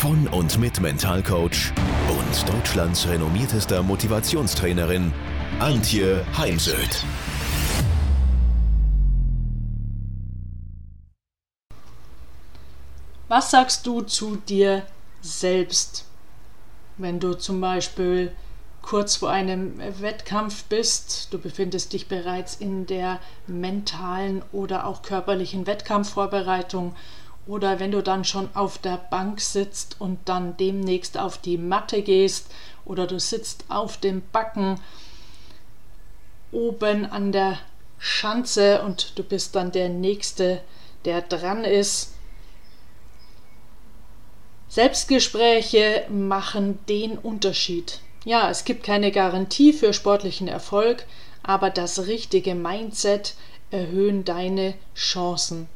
von 0.00 0.26
und 0.28 0.58
mit 0.58 0.80
Mentalcoach 0.80 1.74
und 2.08 2.48
Deutschlands 2.48 3.06
renommiertester 3.06 3.82
Motivationstrainerin 3.82 5.12
Antje 5.58 6.24
Heimsöth. 6.38 7.04
Was 13.28 13.50
sagst 13.50 13.86
du 13.86 14.00
zu 14.00 14.36
dir 14.36 14.86
selbst, 15.20 16.06
wenn 16.96 17.20
du 17.20 17.34
zum 17.34 17.60
Beispiel 17.60 18.32
kurz 18.80 19.16
vor 19.16 19.28
einem 19.28 19.78
Wettkampf 20.00 20.64
bist, 20.64 21.28
du 21.30 21.38
befindest 21.38 21.92
dich 21.92 22.08
bereits 22.08 22.56
in 22.56 22.86
der 22.86 23.20
mentalen 23.46 24.40
oder 24.50 24.86
auch 24.86 25.02
körperlichen 25.02 25.66
Wettkampfvorbereitung 25.66 26.94
oder 27.46 27.80
wenn 27.80 27.90
du 27.90 28.02
dann 28.02 28.24
schon 28.24 28.48
auf 28.54 28.78
der 28.78 28.96
Bank 28.96 29.40
sitzt 29.40 29.96
und 30.00 30.18
dann 30.26 30.56
demnächst 30.56 31.18
auf 31.18 31.38
die 31.38 31.58
Matte 31.58 32.02
gehst 32.02 32.50
oder 32.84 33.06
du 33.06 33.18
sitzt 33.18 33.64
auf 33.68 33.96
dem 33.96 34.22
Backen 34.32 34.80
oben 36.52 37.06
an 37.06 37.32
der 37.32 37.58
Schanze 37.98 38.82
und 38.82 39.18
du 39.18 39.22
bist 39.22 39.54
dann 39.56 39.72
der 39.72 39.88
Nächste, 39.88 40.60
der 41.04 41.22
dran 41.22 41.64
ist. 41.64 42.14
Selbstgespräche 44.68 46.06
machen 46.08 46.78
den 46.88 47.18
Unterschied. 47.18 48.00
Ja, 48.24 48.50
es 48.50 48.64
gibt 48.64 48.84
keine 48.84 49.10
Garantie 49.10 49.72
für 49.72 49.92
sportlichen 49.92 50.46
Erfolg, 50.46 51.04
aber 51.42 51.70
das 51.70 52.06
richtige 52.06 52.54
Mindset 52.54 53.34
erhöhen 53.70 54.24
deine 54.24 54.74
Chancen. 54.94 55.68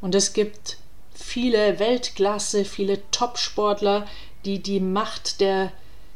Und 0.00 0.14
es 0.14 0.32
gibt 0.32 0.78
viele 1.14 1.78
Weltklasse, 1.78 2.64
viele 2.64 3.00
Top-Sportler, 3.10 4.06
die 4.44 4.62
die 4.62 4.80
Macht 4.80 5.40
der, 5.40 5.72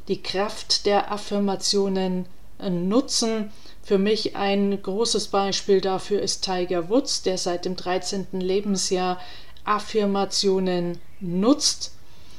die 0.08 0.22
Kraft 0.22 0.86
der 0.86 1.10
Affirmationen 1.10 2.26
äh, 2.58 2.70
nutzen. 2.70 3.52
Für 3.82 3.98
mich 3.98 4.36
ein 4.36 4.80
großes 4.80 5.28
Beispiel 5.28 5.80
dafür 5.80 6.22
ist 6.22 6.44
Tiger 6.44 6.88
Woods, 6.88 7.22
der 7.22 7.36
seit 7.36 7.64
dem 7.64 7.76
13. 7.76 8.28
Lebensjahr 8.32 9.20
Affirmationen 9.64 10.98
nutzt. 11.20 11.92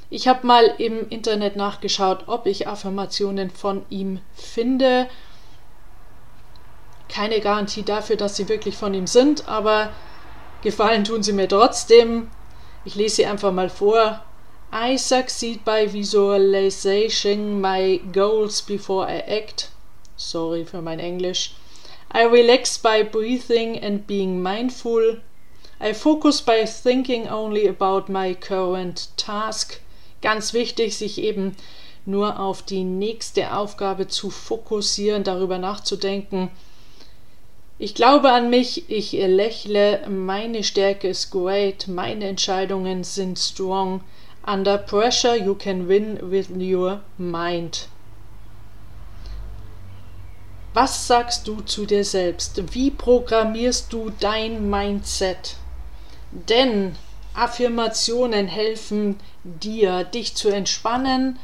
Ich 0.10 0.28
habe 0.28 0.46
mal 0.46 0.66
im 0.78 1.10
Internet 1.10 1.56
nachgeschaut, 1.56 2.28
ob 2.28 2.46
ich 2.46 2.68
Affirmationen 2.68 3.50
von 3.50 3.84
ihm 3.90 4.20
finde. 4.36 5.08
Keine 7.10 7.40
Garantie 7.40 7.84
dafür, 7.84 8.16
dass 8.16 8.36
sie 8.36 8.48
wirklich 8.48 8.78
von 8.78 8.94
ihm 8.94 9.08
sind, 9.08 9.48
aber 9.48 9.92
gefallen 10.64 11.04
tun 11.04 11.22
sie 11.22 11.34
mir 11.34 11.48
trotzdem. 11.48 12.32
Ich 12.86 12.96
lese 12.96 13.18
sie 13.18 13.26
einfach 13.26 13.52
mal 13.52 13.70
vor. 13.70 14.24
I 14.74 14.98
succeed 14.98 15.64
by 15.64 15.94
visualizing 15.94 17.62
my 17.62 18.02
goals 18.12 18.62
before 18.62 19.08
I 19.08 19.20
act. 19.20 19.70
Sorry 20.16 20.66
für 20.66 20.82
mein 20.82 21.00
Englisch. 21.00 21.54
I 22.12 22.24
relax 22.26 22.80
by 22.80 23.04
breathing 23.04 23.80
and 23.84 24.08
being 24.08 24.42
mindful. 24.42 25.22
I 25.80 25.94
focus 25.94 26.42
by 26.42 26.66
thinking 26.66 27.28
only 27.28 27.68
about 27.68 28.12
my 28.12 28.34
current 28.34 29.10
task. 29.18 29.80
Ganz 30.22 30.54
wichtig, 30.54 30.98
sich 30.98 31.18
eben 31.18 31.56
nur 32.06 32.40
auf 32.40 32.62
die 32.62 32.84
nächste 32.84 33.54
Aufgabe 33.56 34.08
zu 34.08 34.30
fokussieren, 34.30 35.24
darüber 35.24 35.58
nachzudenken, 35.58 36.52
ich 37.80 37.96
glaube 37.96 38.32
an 38.32 38.50
mich, 38.50 38.90
ich 38.90 39.14
lächle, 39.14 40.08
meine 40.08 40.64
Stärke 40.64 41.08
ist 41.08 41.32
great, 41.32 41.88
meine 41.88 42.28
Entscheidungen 42.28 43.04
sind 43.04 43.40
strong. 43.40 44.02
Under 44.46 44.78
pressure 44.78 45.36
you 45.36 45.56
can 45.56 45.88
win 45.88 46.20
with 46.22 46.50
your 46.50 47.02
mind. 47.18 47.88
Was 50.74 51.08
sagst 51.08 51.48
du 51.48 51.62
zu 51.62 51.86
dir 51.86 52.04
selbst? 52.04 52.74
Wie 52.74 52.92
programmierst 52.92 53.94
du 53.94 54.12
dein 54.20 54.70
Mindset? 54.70 55.56
Denn 56.32 56.96
Affirmationen 57.34 58.48
helfen 58.48 59.20
dir, 59.44 60.04
dich 60.04 60.36
zu 60.36 60.50
entspannen. 60.50 61.40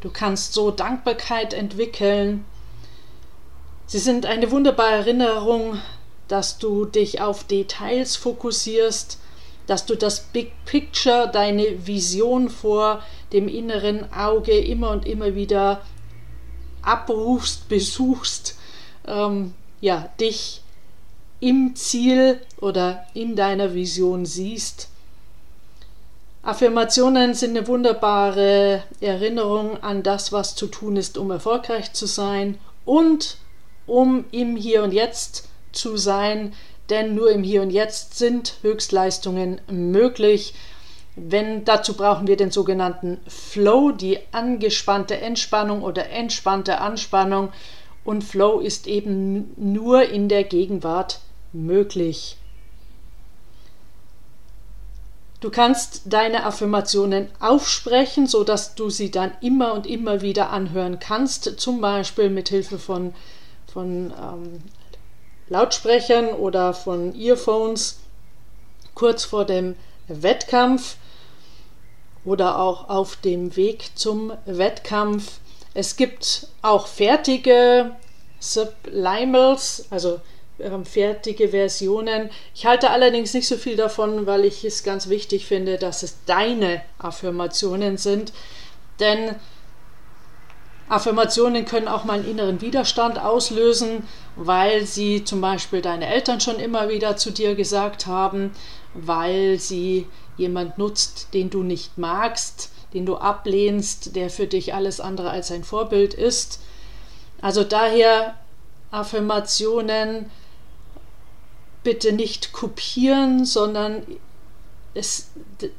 Du 0.00 0.10
kannst 0.10 0.54
so 0.54 0.70
Dankbarkeit 0.70 1.54
entwickeln 1.54 2.44
Sie 3.88 3.98
sind 3.98 4.26
eine 4.26 4.50
wunderbare 4.50 4.96
Erinnerung, 4.96 5.80
dass 6.28 6.58
du 6.58 6.84
dich 6.84 7.22
auf 7.22 7.44
Details 7.44 8.16
fokussierst, 8.16 9.18
dass 9.66 9.86
du 9.86 9.94
das 9.96 10.20
Big 10.20 10.52
Picture, 10.66 11.26
deine 11.32 11.86
Vision 11.86 12.50
vor 12.50 13.02
dem 13.32 13.48
inneren 13.48 14.12
Auge 14.12 14.58
immer 14.58 14.90
und 14.90 15.06
immer 15.06 15.34
wieder 15.34 15.80
abrufst, 16.82 17.70
besuchst, 17.70 18.58
ähm, 19.06 19.54
ja, 19.80 20.10
dich 20.20 20.60
im 21.40 21.74
Ziel 21.74 22.42
oder 22.60 23.06
in 23.14 23.36
deiner 23.36 23.72
Vision 23.72 24.26
siehst. 24.26 24.88
Affirmationen 26.42 27.32
sind 27.32 27.56
eine 27.56 27.66
wunderbare 27.66 28.82
Erinnerung 29.00 29.82
an 29.82 30.02
das, 30.02 30.30
was 30.30 30.54
zu 30.56 30.66
tun 30.66 30.96
ist, 30.96 31.16
um 31.16 31.30
erfolgreich 31.30 31.94
zu 31.94 32.04
sein 32.04 32.58
und 32.84 33.38
um 33.88 34.24
im 34.30 34.56
Hier 34.56 34.82
und 34.82 34.92
Jetzt 34.92 35.48
zu 35.72 35.96
sein, 35.96 36.54
denn 36.90 37.14
nur 37.14 37.30
im 37.30 37.42
Hier 37.42 37.62
und 37.62 37.70
Jetzt 37.70 38.16
sind 38.16 38.54
Höchstleistungen 38.62 39.60
möglich. 39.70 40.54
Wenn 41.16 41.64
dazu 41.64 41.94
brauchen 41.94 42.26
wir 42.26 42.36
den 42.36 42.50
sogenannten 42.50 43.18
Flow, 43.26 43.90
die 43.90 44.18
angespannte 44.30 45.20
Entspannung 45.20 45.82
oder 45.82 46.10
entspannte 46.10 46.80
Anspannung. 46.80 47.50
Und 48.04 48.22
Flow 48.24 48.60
ist 48.60 48.86
eben 48.86 49.52
nur 49.56 50.04
in 50.04 50.28
der 50.28 50.44
Gegenwart 50.44 51.20
möglich. 51.52 52.36
Du 55.40 55.50
kannst 55.50 56.02
deine 56.06 56.44
Affirmationen 56.44 57.28
aufsprechen, 57.38 58.26
sodass 58.26 58.74
du 58.74 58.90
sie 58.90 59.10
dann 59.10 59.32
immer 59.40 59.72
und 59.74 59.86
immer 59.86 60.20
wieder 60.20 60.50
anhören 60.50 60.98
kannst, 60.98 61.60
zum 61.60 61.80
Beispiel 61.80 62.28
mit 62.28 62.48
Hilfe 62.48 62.78
von 62.78 63.14
von 63.72 64.12
ähm, 64.12 64.62
Lautsprechern 65.48 66.28
oder 66.28 66.74
von 66.74 67.14
Earphones 67.14 68.00
kurz 68.94 69.24
vor 69.24 69.44
dem 69.44 69.76
Wettkampf 70.08 70.96
oder 72.24 72.58
auch 72.58 72.88
auf 72.88 73.16
dem 73.16 73.56
Weg 73.56 73.90
zum 73.94 74.32
Wettkampf. 74.44 75.38
Es 75.74 75.96
gibt 75.96 76.48
auch 76.62 76.86
fertige 76.86 77.92
Sublimals, 78.40 79.86
also 79.90 80.20
ähm, 80.58 80.84
fertige 80.84 81.50
Versionen. 81.50 82.30
Ich 82.54 82.66
halte 82.66 82.90
allerdings 82.90 83.34
nicht 83.34 83.46
so 83.46 83.56
viel 83.56 83.76
davon, 83.76 84.26
weil 84.26 84.44
ich 84.44 84.64
es 84.64 84.82
ganz 84.82 85.08
wichtig 85.08 85.46
finde, 85.46 85.78
dass 85.78 86.02
es 86.02 86.24
deine 86.26 86.82
Affirmationen 86.98 87.96
sind. 87.96 88.32
Denn 88.98 89.36
Affirmationen 90.88 91.64
können 91.64 91.88
auch 91.88 92.04
mal 92.04 92.14
einen 92.14 92.30
inneren 92.30 92.60
Widerstand 92.60 93.18
auslösen, 93.18 94.04
weil 94.36 94.86
sie 94.86 95.24
zum 95.24 95.40
Beispiel 95.40 95.82
deine 95.82 96.06
Eltern 96.06 96.40
schon 96.40 96.58
immer 96.58 96.88
wieder 96.88 97.16
zu 97.16 97.30
dir 97.30 97.54
gesagt 97.54 98.06
haben, 98.06 98.52
weil 98.94 99.58
sie 99.58 100.06
jemand 100.36 100.78
nutzt, 100.78 101.34
den 101.34 101.50
du 101.50 101.62
nicht 101.62 101.98
magst, 101.98 102.70
den 102.94 103.04
du 103.04 103.16
ablehnst, 103.16 104.16
der 104.16 104.30
für 104.30 104.46
dich 104.46 104.74
alles 104.74 105.00
andere 105.00 105.30
als 105.30 105.50
ein 105.50 105.64
Vorbild 105.64 106.14
ist. 106.14 106.60
Also 107.40 107.64
daher 107.64 108.34
Affirmationen 108.90 110.30
bitte 111.82 112.12
nicht 112.12 112.52
kopieren, 112.52 113.44
sondern 113.44 114.02
es, 114.94 115.30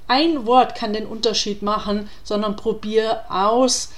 ein 0.08 0.46
Wort 0.46 0.76
kann 0.76 0.94
den 0.94 1.08
Unterschied 1.08 1.62
machen, 1.62 2.10
sondern 2.24 2.56
probier 2.56 3.24
aus, 3.30 3.90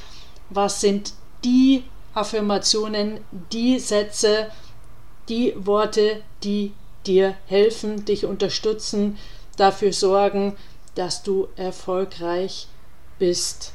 was 0.52 0.82
sind 0.82 1.14
die 1.44 1.84
Affirmationen, 2.14 3.22
die 3.52 3.80
Sätze, 3.80 4.52
die 5.30 5.54
Worte, 5.58 6.22
die 6.44 6.74
dir 7.06 7.36
helfen, 7.48 8.06
dich 8.06 8.26
unterstützen, 8.26 9.18
dafür 9.58 9.94
sorgen, 9.94 10.56
dass 10.96 11.24
du 11.24 11.48
erfolgreich 11.56 12.68
bist. 13.18 13.74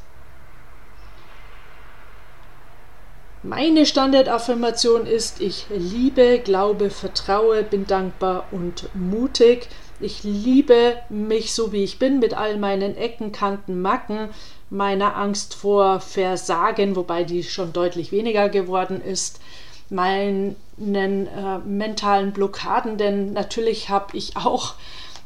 Meine 3.42 3.86
Standardaffirmation 3.86 5.06
ist, 5.06 5.40
ich 5.40 5.66
liebe, 5.70 6.40
glaube, 6.40 6.90
vertraue, 6.90 7.62
bin 7.62 7.86
dankbar 7.86 8.48
und 8.50 8.88
mutig. 8.94 9.68
Ich 10.00 10.24
liebe 10.24 10.96
mich 11.08 11.54
so, 11.54 11.70
wie 11.72 11.84
ich 11.84 11.98
bin, 11.98 12.18
mit 12.18 12.34
all 12.34 12.58
meinen 12.58 12.96
Ecken, 12.96 13.30
Kanten, 13.30 13.80
Macken, 13.80 14.30
meiner 14.70 15.16
Angst 15.16 15.54
vor 15.54 16.00
Versagen, 16.00 16.96
wobei 16.96 17.24
die 17.24 17.42
schon 17.42 17.72
deutlich 17.72 18.12
weniger 18.12 18.48
geworden 18.48 19.00
ist, 19.00 19.40
meinen 19.88 20.56
äh, 20.78 21.58
mentalen 21.58 22.32
Blockaden, 22.32 22.98
denn 22.98 23.32
natürlich 23.32 23.88
habe 23.88 24.16
ich 24.16 24.36
auch 24.36 24.74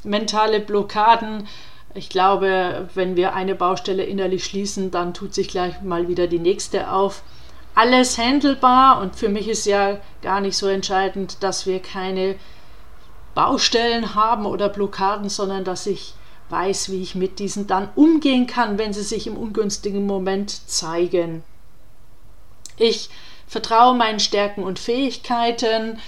mentale 0.05 0.61
Blockaden. 0.61 1.49
Ich 1.95 2.09
glaube, 2.09 2.89
wenn 2.95 3.17
wir 3.17 3.35
eine 3.35 3.55
Baustelle 3.55 4.05
innerlich 4.05 4.45
schließen, 4.45 4.91
dann 4.91 5.15
tut 5.15 5.35
sich 5.35 5.49
gleich 5.49 5.81
mal 5.83 6.09
wieder 6.09 6.27
die 6.27 6.39
nächste 6.39 6.93
auf. 6.93 7.23
Alles 7.75 8.19
handelbar 8.19 9.01
und 9.01 9.17
für 9.17 9.29
mich 9.29 9.49
ist 9.49 9.65
ja 9.65 9.99
gar 10.23 10.41
nicht 10.41 10.57
so 10.57 10.67
entscheidend, 10.67 11.43
dass 11.43 11.67
wir 11.67 11.81
keine 11.81 12.37
Baustellen 13.35 14.15
haben 14.15 14.45
oder 14.45 14.69
Blockaden, 14.69 15.29
sondern 15.29 15.65
dass 15.65 15.87
ich 15.87 16.15
weiß, 16.51 16.91
wie 16.91 17.03
ich 17.03 17.15
mit 17.15 17.39
diesen 17.39 17.67
dann 17.67 17.89
umgehen 17.95 18.47
kann, 18.47 18.79
wenn 18.79 18.93
sie 18.93 19.03
sich 19.03 19.27
im 19.27 19.37
ungünstigen 19.37 20.07
Moment 20.07 20.51
zeigen. 20.69 21.43
Ich 22.77 23.11
vertraue 23.47 23.95
meinen 23.95 24.21
Stärken 24.21 24.63
und 24.63 24.79
Fähigkeiten. 24.79 25.99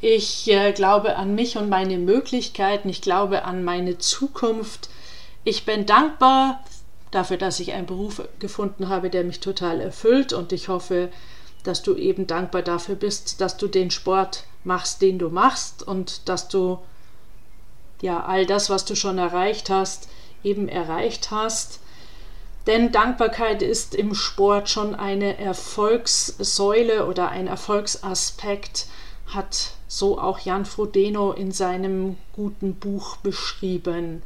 Ich 0.00 0.48
äh, 0.50 0.72
glaube 0.72 1.16
an 1.16 1.34
mich 1.34 1.56
und 1.56 1.68
meine 1.68 1.98
Möglichkeiten. 1.98 2.88
Ich 2.88 3.02
glaube 3.02 3.44
an 3.44 3.64
meine 3.64 3.98
Zukunft. 3.98 4.88
Ich 5.44 5.64
bin 5.64 5.86
dankbar 5.86 6.62
dafür, 7.10 7.36
dass 7.36 7.60
ich 7.60 7.72
einen 7.72 7.86
Beruf 7.86 8.22
gefunden 8.38 8.88
habe, 8.88 9.10
der 9.10 9.24
mich 9.24 9.40
total 9.40 9.80
erfüllt. 9.80 10.32
Und 10.32 10.52
ich 10.52 10.68
hoffe, 10.68 11.10
dass 11.62 11.82
du 11.82 11.94
eben 11.94 12.26
dankbar 12.26 12.62
dafür 12.62 12.94
bist, 12.94 13.40
dass 13.40 13.56
du 13.56 13.66
den 13.66 13.90
Sport 13.90 14.44
machst, 14.64 15.02
den 15.02 15.18
du 15.18 15.28
machst 15.28 15.82
und 15.82 16.28
dass 16.28 16.48
du 16.48 16.78
ja 18.02 18.24
all 18.24 18.46
das, 18.46 18.70
was 18.70 18.84
du 18.84 18.94
schon 18.94 19.18
erreicht 19.18 19.70
hast, 19.70 20.08
eben 20.44 20.68
erreicht 20.68 21.30
hast. 21.30 21.80
Denn 22.66 22.92
Dankbarkeit 22.92 23.62
ist 23.62 23.94
im 23.94 24.14
Sport 24.14 24.68
schon 24.68 24.94
eine 24.94 25.38
Erfolgssäule 25.38 27.06
oder 27.06 27.30
ein 27.30 27.46
Erfolgsaspekt, 27.46 28.86
hat 29.26 29.72
so 29.88 30.18
auch 30.18 30.38
Jan 30.38 30.66
Frodeno 30.66 31.32
in 31.32 31.50
seinem 31.50 32.16
guten 32.34 32.74
Buch 32.74 33.16
beschrieben. 33.16 34.22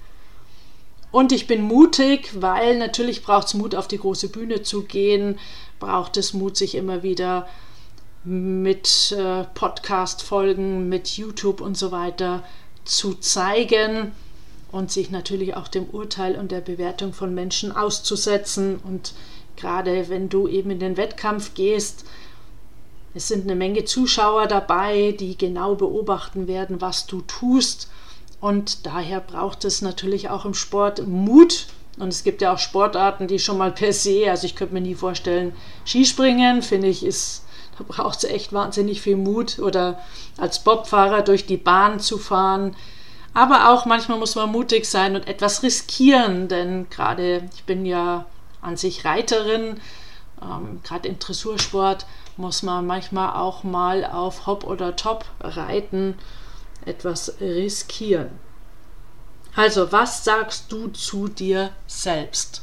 Und 1.13 1.31
ich 1.31 1.47
bin 1.47 1.63
mutig, 1.63 2.31
weil 2.41 2.79
natürlich 2.79 3.23
braucht 3.23 3.49
es 3.49 3.55
Mut, 3.55 3.75
auf 3.75 3.87
die 3.87 3.99
große 3.99 4.29
Bühne 4.29 4.63
zu 4.63 4.83
gehen, 4.83 5.39
braucht 5.79 6.17
es 6.17 6.33
Mut, 6.33 6.57
sich 6.57 6.75
immer 6.75 7.03
wieder 7.03 7.47
mit 8.25 9.13
äh, 9.13 9.45
Podcast-Folgen, 9.55 10.89
mit 10.89 11.09
YouTube 11.09 11.61
und 11.61 11.77
so 11.77 11.93
weiter 11.93 12.43
zu 12.85 13.15
zeigen 13.15 14.13
und 14.71 14.91
sich 14.91 15.11
natürlich 15.11 15.55
auch 15.55 15.69
dem 15.69 15.85
Urteil 15.85 16.37
und 16.37 16.51
der 16.51 16.61
Bewertung 16.61 17.13
von 17.13 17.35
Menschen 17.35 17.71
auszusetzen. 17.73 18.81
Und 18.83 19.15
gerade 19.57 20.09
wenn 20.09 20.29
du 20.29 20.49
eben 20.49 20.71
in 20.71 20.81
den 20.81 20.97
Wettkampf 20.97 21.55
gehst, 21.55 22.05
es 23.15 23.29
sind 23.29 23.45
eine 23.45 23.55
Menge 23.55 23.85
Zuschauer 23.85 24.47
dabei, 24.47 25.15
die 25.19 25.37
genau 25.37 25.75
beobachten 25.75 26.49
werden, 26.49 26.81
was 26.81 27.07
du 27.07 27.21
tust. 27.23 27.91
Und 28.41 28.87
daher 28.87 29.21
braucht 29.21 29.65
es 29.65 29.83
natürlich 29.83 30.31
auch 30.31 30.47
im 30.47 30.55
Sport 30.55 31.07
Mut. 31.07 31.67
Und 31.99 32.09
es 32.09 32.25
gibt 32.25 32.41
ja 32.41 32.55
auch 32.55 32.59
Sportarten, 32.59 33.29
die 33.29 33.39
schon 33.39 33.59
mal 33.59 33.71
per 33.71 33.93
se, 33.93 34.31
also 34.31 34.47
ich 34.47 34.57
könnte 34.57 34.73
mir 34.73 34.81
nie 34.81 34.95
vorstellen, 34.95 35.53
Skispringen, 35.85 36.63
finde 36.63 36.89
ich, 36.89 37.05
ist 37.05 37.45
da 37.79 37.85
braucht 37.87 38.19
es 38.19 38.25
echt 38.25 38.53
wahnsinnig 38.53 39.01
viel 39.01 39.17
Mut 39.17 39.59
oder 39.59 39.99
als 40.37 40.63
Bobfahrer 40.63 41.23
durch 41.23 41.47
die 41.47 41.57
Bahn 41.57 42.01
zu 42.01 42.19
fahren. 42.19 42.77
Aber 43.35 43.71
auch 43.71 43.87
manchmal 43.87 44.19
muss 44.19 44.35
man 44.35 44.53
mutig 44.53 44.85
sein 44.85 45.17
und 45.17 45.27
etwas 45.27 45.63
riskieren, 45.63 46.49
denn 46.49 46.89
gerade 46.91 47.49
ich 47.55 47.65
bin 47.65 47.87
ja 47.87 48.27
an 48.61 48.77
sich 48.77 49.05
Reiterin, 49.05 49.81
ähm, 50.43 50.81
gerade 50.83 51.09
im 51.09 51.19
Dressursport 51.19 52.07
muss 52.37 52.63
man 52.63 52.87
manchmal 52.87 53.35
auch 53.35 53.65
mal 53.65 54.05
auf 54.05 54.47
Hop 54.47 54.65
oder 54.65 54.97
Top 54.97 55.25
reiten, 55.41 56.19
etwas 56.85 57.41
riskieren. 57.41 58.31
Also, 59.55 59.93
was 59.93 60.25
sagst 60.25 60.73
du 60.73 60.89
zu 60.89 61.29
dir 61.29 61.71
selbst? 61.87 62.63